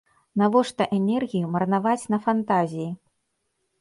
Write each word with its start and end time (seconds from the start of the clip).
Навошта 0.41 0.87
энергію 0.97 1.51
марнаваць 1.57 2.09
на 2.15 2.21
фантазіі? 2.27 2.89